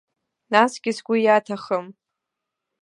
[0.51, 1.85] Насгьы сгәы иаҭахым.